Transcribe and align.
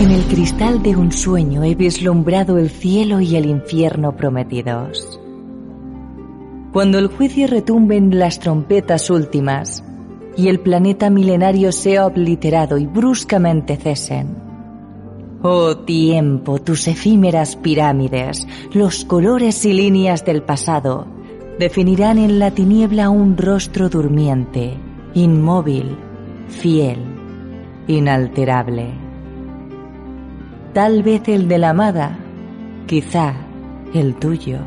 En 0.00 0.10
el 0.12 0.22
cristal 0.24 0.82
de 0.82 0.96
un 0.96 1.12
sueño 1.12 1.62
he 1.62 1.74
vislumbrado 1.74 2.56
el 2.56 2.70
cielo 2.70 3.20
y 3.20 3.36
el 3.36 3.44
infierno 3.44 4.16
prometidos. 4.16 5.20
Cuando 6.72 6.98
el 6.98 7.08
juicio 7.08 7.46
retumbe 7.46 7.98
en 7.98 8.18
las 8.18 8.40
trompetas 8.40 9.10
últimas 9.10 9.84
y 10.38 10.48
el 10.48 10.60
planeta 10.60 11.10
milenario 11.10 11.70
sea 11.70 12.06
obliterado 12.06 12.78
y 12.78 12.86
bruscamente 12.86 13.76
cesen. 13.76 14.38
Oh 15.42 15.76
tiempo, 15.76 16.62
tus 16.62 16.88
efímeras 16.88 17.56
pirámides, 17.56 18.48
los 18.72 19.04
colores 19.04 19.66
y 19.66 19.74
líneas 19.74 20.24
del 20.24 20.42
pasado, 20.42 21.06
definirán 21.58 22.16
en 22.16 22.38
la 22.38 22.52
tiniebla 22.52 23.10
un 23.10 23.36
rostro 23.36 23.90
durmiente, 23.90 24.78
inmóvil, 25.12 25.94
fiel, 26.48 27.00
inalterable. 27.86 28.99
Tal 30.72 31.02
vez 31.02 31.28
el 31.28 31.48
de 31.48 31.58
la 31.58 31.70
amada, 31.70 32.18
quizá 32.86 33.34
el 33.94 34.14
tuyo. 34.14 34.58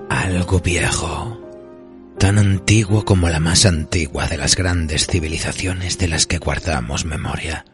Algo 0.09 0.61
viejo, 0.61 1.46
tan 2.19 2.39
antiguo 2.39 3.05
como 3.05 3.29
la 3.29 3.41
más 3.41 3.67
antigua 3.67 4.27
de 4.27 4.39
las 4.39 4.57
grandes 4.57 5.07
civilizaciones 5.07 5.99
de 5.99 6.09
las 6.09 6.27
que 6.27 6.39
guardamos 6.39 7.05
memoria. 7.05 7.65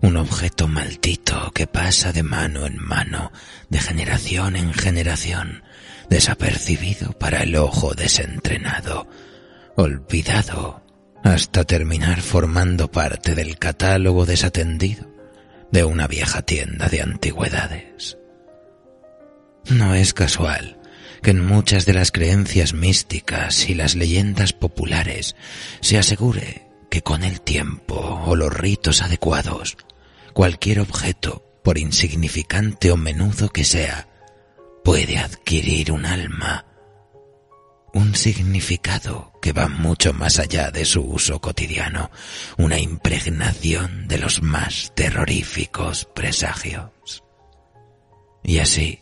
Un 0.00 0.16
objeto 0.16 0.66
maldito 0.66 1.50
que 1.52 1.66
pasa 1.66 2.12
de 2.12 2.22
mano 2.22 2.64
en 2.64 2.78
mano, 2.78 3.32
de 3.68 3.78
generación 3.78 4.56
en 4.56 4.72
generación, 4.72 5.62
desapercibido 6.08 7.12
para 7.12 7.42
el 7.42 7.54
ojo 7.56 7.94
desentrenado, 7.94 9.06
olvidado 9.76 10.82
hasta 11.22 11.64
terminar 11.64 12.22
formando 12.22 12.90
parte 12.90 13.34
del 13.34 13.58
catálogo 13.58 14.24
desatendido 14.24 15.06
de 15.70 15.84
una 15.84 16.06
vieja 16.06 16.40
tienda 16.42 16.88
de 16.88 17.02
antigüedades. 17.02 18.16
No 19.68 19.94
es 19.94 20.14
casual 20.14 20.79
que 21.22 21.30
en 21.30 21.44
muchas 21.44 21.86
de 21.86 21.94
las 21.94 22.12
creencias 22.12 22.72
místicas 22.72 23.68
y 23.68 23.74
las 23.74 23.94
leyendas 23.94 24.52
populares 24.52 25.36
se 25.80 25.98
asegure 25.98 26.68
que 26.90 27.02
con 27.02 27.22
el 27.22 27.40
tiempo 27.40 28.22
o 28.26 28.36
los 28.36 28.52
ritos 28.52 29.02
adecuados, 29.02 29.76
cualquier 30.32 30.80
objeto, 30.80 31.46
por 31.62 31.78
insignificante 31.78 32.90
o 32.90 32.96
menudo 32.96 33.50
que 33.50 33.64
sea, 33.64 34.08
puede 34.82 35.18
adquirir 35.18 35.92
un 35.92 36.06
alma, 36.06 36.66
un 37.92 38.14
significado 38.14 39.32
que 39.42 39.52
va 39.52 39.68
mucho 39.68 40.12
más 40.12 40.38
allá 40.38 40.70
de 40.70 40.84
su 40.84 41.02
uso 41.02 41.40
cotidiano, 41.40 42.10
una 42.56 42.78
impregnación 42.78 44.08
de 44.08 44.18
los 44.18 44.42
más 44.42 44.92
terroríficos 44.94 46.06
presagios. 46.14 47.24
Y 48.42 48.58
así, 48.58 49.00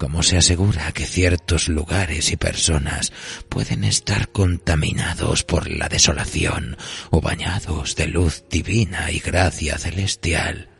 como 0.00 0.22
se 0.22 0.38
asegura 0.38 0.92
que 0.92 1.04
ciertos 1.04 1.68
lugares 1.68 2.32
y 2.32 2.38
personas 2.38 3.12
pueden 3.50 3.84
estar 3.84 4.30
contaminados 4.30 5.44
por 5.44 5.70
la 5.70 5.90
desolación 5.90 6.78
o 7.10 7.20
bañados 7.20 7.96
de 7.96 8.06
luz 8.06 8.44
divina 8.48 9.10
y 9.10 9.18
gracia 9.18 9.76
celestial, 9.76 10.70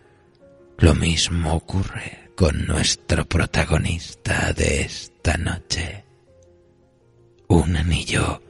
lo 0.78 0.94
mismo 0.94 1.52
ocurre 1.52 2.30
con 2.34 2.66
nuestro 2.66 3.28
protagonista 3.28 4.54
de 4.54 4.80
esta 4.80 5.36
noche. 5.36 6.06
Un 7.46 7.76
anillo 7.76 8.42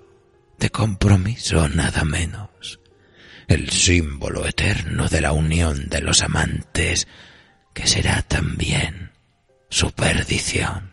de 0.56 0.70
compromiso 0.70 1.68
nada 1.68 2.04
menos, 2.04 2.78
el 3.48 3.70
símbolo 3.70 4.46
eterno 4.46 5.08
de 5.08 5.20
la 5.20 5.32
unión 5.32 5.88
de 5.88 6.00
los 6.00 6.22
amantes, 6.22 7.08
que 7.74 7.88
será 7.88 8.22
también 8.22 9.09
su 9.70 9.92
perdición. 9.92 10.90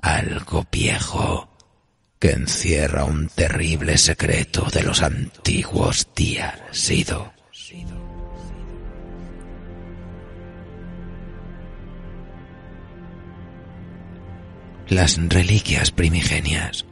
Algo 0.00 0.66
viejo 0.70 1.50
que 2.18 2.32
encierra 2.32 3.04
un 3.04 3.28
terrible 3.28 3.98
secreto 3.98 4.66
de 4.70 4.82
los 4.82 5.02
antiguos 5.02 6.06
días 6.14 6.90
ido. 6.90 7.32
Las 14.88 15.16
reliquias 15.28 15.92
primigenias 15.92 16.84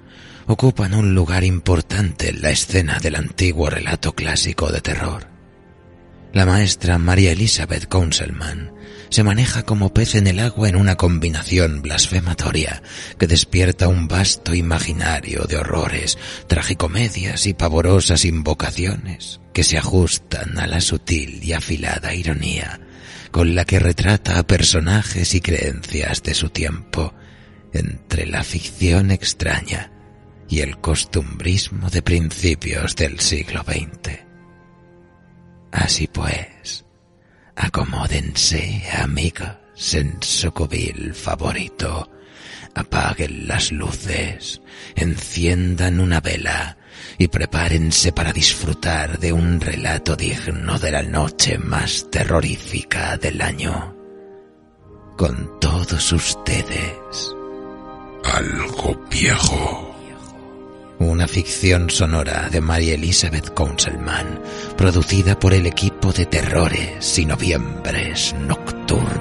ocupan 0.47 0.95
un 0.95 1.15
lugar 1.15 1.45
importante 1.45 2.31
en 2.31 2.41
la 2.41 2.51
escena 2.51 2.99
del 3.01 3.17
antiguo 3.17 3.69
relato 3.69 4.15
clásico 4.15 4.73
de 4.73 4.81
terror. 4.81 5.38
La 6.33 6.45
maestra 6.45 6.99
María 6.99 7.33
Elizabeth 7.33 7.89
Councilman 7.89 8.73
se 9.09 9.25
maneja 9.25 9.63
como 9.63 9.95
pez 9.95 10.15
en 10.15 10.27
el 10.27 10.39
agua 10.41 10.69
en 10.69 10.77
una 10.77 10.97
combinación 10.97 11.81
blasfematoria 11.81 12.83
que 13.19 13.27
despierta 13.27 13.89
un 13.89 14.09
vasto 14.09 14.55
imaginario 14.55 15.45
de 15.45 15.57
horrores, 15.57 16.19
tragicomedias 16.47 17.47
y 17.47 17.55
pavorosas 17.55 18.25
invocaciones 18.27 19.41
que 19.55 19.65
se 19.65 19.79
ajustan 19.79 20.59
a 20.59 20.67
la 20.67 20.81
sutil 20.81 21.43
y 21.43 21.55
afilada 21.55 22.15
ironía 22.15 22.81
con 23.31 23.55
la 23.55 23.65
que 23.65 23.79
retrata 23.79 24.39
a 24.39 24.47
personajes 24.47 25.35
y 25.35 25.41
creencias 25.41 26.23
de 26.23 26.35
su 26.35 26.51
tiempo 26.51 27.15
entre 27.73 28.27
la 28.27 28.43
ficción 28.43 29.11
extraña 29.11 29.93
y 30.49 30.61
el 30.61 30.79
costumbrismo 30.79 31.91
de 31.91 32.03
principios 32.03 32.97
del 32.97 33.21
siglo 33.21 33.63
XX. 33.65 34.28
Así 35.73 36.07
pues, 36.07 36.85
acomódense, 37.57 38.83
amigos, 39.01 39.49
en 39.93 40.19
cubil 40.55 41.15
favorito, 41.15 42.11
apaguen 42.75 43.47
las 43.47 43.71
luces, 43.73 44.61
enciendan 44.97 46.01
una 46.01 46.21
vela 46.21 46.77
y 47.17 47.29
prepárense 47.29 48.13
para 48.13 48.33
disfrutar 48.33 49.19
de 49.19 49.33
un 49.33 49.61
relato 49.61 50.17
digno 50.17 50.79
de 50.79 50.91
la 50.91 51.03
noche 51.03 51.59
más 51.59 52.11
terrorífica 52.11 53.17
del 53.17 53.41
año. 53.41 53.95
Con 55.17 55.59
todos 55.61 56.13
ustedes, 56.13 57.35
algo 58.25 58.97
viejo. 59.11 59.88
Una 61.01 61.29
ficción 61.29 61.91
sonora 61.91 62.49
de 62.51 62.61
María 62.61 62.95
Elizabeth 62.95 63.55
Councilman, 63.55 64.41
producida 64.77 65.39
por 65.39 65.55
el 65.55 65.67
equipo 65.67 66.13
de 66.13 66.27
terrores 66.27 67.19
y 67.21 67.25
noviembres 67.25 68.35
nocturno. 68.41 69.18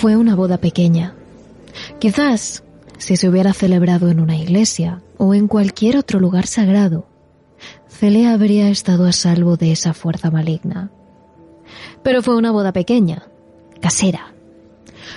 Fue 0.00 0.16
una 0.16 0.34
boda 0.34 0.56
pequeña. 0.56 1.14
Quizás, 1.98 2.64
si 2.96 3.16
se 3.16 3.28
hubiera 3.28 3.52
celebrado 3.52 4.08
en 4.08 4.18
una 4.18 4.34
iglesia 4.34 5.02
o 5.18 5.34
en 5.34 5.46
cualquier 5.46 5.98
otro 5.98 6.20
lugar 6.20 6.46
sagrado, 6.46 7.06
Celia 7.86 8.32
habría 8.32 8.70
estado 8.70 9.04
a 9.04 9.12
salvo 9.12 9.58
de 9.58 9.72
esa 9.72 9.92
fuerza 9.92 10.30
maligna. 10.30 10.90
Pero 12.02 12.22
fue 12.22 12.34
una 12.36 12.50
boda 12.50 12.72
pequeña, 12.72 13.24
casera. 13.82 14.32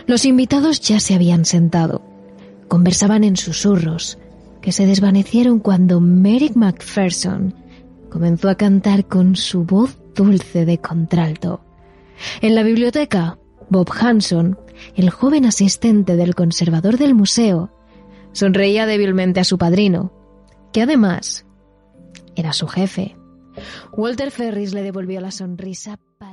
Los 0.05 0.25
invitados 0.25 0.81
ya 0.81 0.99
se 0.99 1.15
habían 1.15 1.45
sentado. 1.45 2.01
Conversaban 2.67 3.23
en 3.23 3.37
susurros, 3.37 4.17
que 4.61 4.73
se 4.73 4.85
desvanecieron 4.85 5.59
cuando 5.59 6.01
Merrick 6.01 6.57
Macpherson 6.57 7.55
comenzó 8.09 8.49
a 8.49 8.55
cantar 8.55 9.05
con 9.05 9.37
su 9.37 9.63
voz 9.63 9.97
dulce 10.13 10.65
de 10.65 10.79
contralto. 10.79 11.61
En 12.41 12.53
la 12.53 12.63
biblioteca, 12.63 13.37
Bob 13.69 13.89
Hanson, 13.99 14.59
el 14.95 15.09
joven 15.09 15.45
asistente 15.45 16.15
del 16.15 16.35
conservador 16.35 16.97
del 16.97 17.15
museo, 17.15 17.71
sonreía 18.31 18.85
débilmente 18.85 19.39
a 19.39 19.43
su 19.43 19.57
padrino, 19.57 20.11
que 20.71 20.81
además 20.81 21.45
era 22.35 22.53
su 22.53 22.67
jefe. 22.67 23.15
Walter 23.91 24.31
Ferris 24.31 24.73
le 24.73 24.81
devolvió 24.81 25.21
la 25.21 25.31
sonrisa 25.31 25.99
pal 26.17 26.32